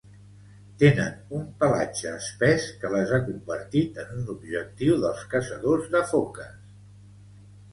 Tenen 0.83 1.35
un 1.39 1.43
pelatge 1.63 2.13
espès 2.21 2.65
que 2.83 2.91
les 2.95 3.13
ha 3.17 3.19
convertit 3.27 4.01
en 4.05 4.17
un 4.23 4.33
objectiu 4.35 4.97
dels 5.05 5.23
caçadors 5.35 5.87
de 5.99 6.03
foques. 6.15 6.77